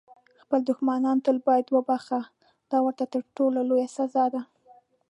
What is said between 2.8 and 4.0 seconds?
ورته تر ټولو لویه